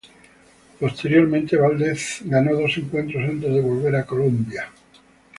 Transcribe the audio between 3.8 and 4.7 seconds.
a Colombia.